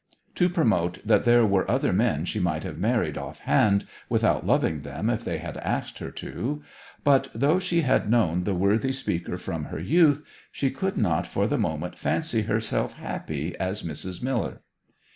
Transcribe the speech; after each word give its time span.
To 0.33 0.49
promote 0.49 0.97
that 1.05 1.25
there 1.25 1.45
were 1.45 1.69
other 1.69 1.93
men 1.93 2.25
she 2.25 2.39
might 2.39 2.63
have 2.63 2.79
married 2.79 3.19
offhand 3.19 3.85
without 4.09 4.47
loving 4.47 4.81
them 4.81 5.11
if 5.11 5.23
they 5.23 5.37
had 5.37 5.57
asked 5.57 5.99
her 5.99 6.09
to; 6.09 6.63
but 7.03 7.29
though 7.35 7.59
she 7.59 7.81
had 7.81 8.09
known 8.09 8.43
the 8.43 8.55
worthy 8.55 8.93
speaker 8.93 9.37
from 9.37 9.65
her 9.65 9.77
youth, 9.79 10.25
she 10.51 10.71
could 10.71 10.97
not 10.97 11.27
for 11.27 11.45
the 11.45 11.59
moment 11.59 11.99
fancy 11.99 12.41
herself 12.41 12.93
happy 12.93 13.55
as 13.59 13.83
Mrs. 13.83 14.23
Miller. 14.23 14.63